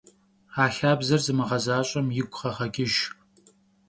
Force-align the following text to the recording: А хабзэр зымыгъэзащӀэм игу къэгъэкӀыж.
А 0.63 0.65
хабзэр 0.75 1.19
зымыгъэзащӀэм 1.25 2.07
игу 2.21 2.35
къэгъэкӀыж. 2.41 2.93